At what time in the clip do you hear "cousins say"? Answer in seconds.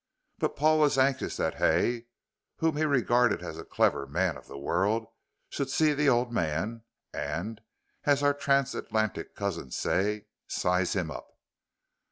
9.35-10.25